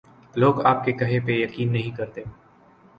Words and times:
لو 0.35 0.49
گ 0.53 0.65
آپ 0.65 0.79
کے 0.85 0.91
کہے 0.91 1.19
پہ 1.25 1.31
یقین 1.33 1.71
نہیں 1.73 1.95
کرتے۔ 1.97 2.21